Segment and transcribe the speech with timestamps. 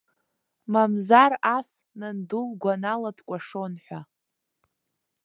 [0.71, 1.69] Мамзар ас,
[1.99, 4.01] нанду лгәанала дкәашон ҳәа.